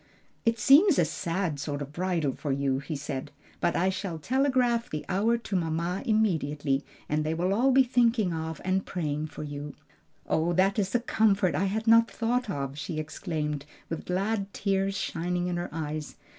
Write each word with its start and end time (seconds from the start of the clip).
"It 0.47 0.57
seems 0.57 0.97
a 0.97 1.05
sad 1.05 1.59
sort 1.59 1.79
of 1.79 1.93
bridal 1.93 2.33
for 2.33 2.51
you," 2.51 2.79
he 2.79 2.95
said, 2.95 3.29
"but 3.59 3.75
I 3.75 3.89
shall 3.91 4.17
telegraph 4.17 4.89
the 4.89 5.05
hour 5.07 5.37
to 5.37 5.55
mamma 5.55 6.01
immediately, 6.07 6.83
and 7.07 7.23
they 7.23 7.35
will 7.35 7.53
all 7.53 7.71
be 7.71 7.83
thinking 7.83 8.33
of 8.33 8.59
and 8.65 8.83
praying 8.83 9.27
for 9.27 9.43
you." 9.43 9.75
"Oh, 10.25 10.53
that 10.53 10.79
is 10.79 10.95
a 10.95 10.99
comfort 11.01 11.53
I 11.53 11.65
had 11.65 11.85
not 11.85 12.09
thought 12.09 12.49
of!" 12.49 12.79
she 12.79 12.97
exclaimed, 12.97 13.67
with 13.89 14.05
glad 14.07 14.51
tears 14.55 14.97
shining 14.97 15.45
in 15.45 15.57
her 15.57 15.69
eyes. 15.71 16.15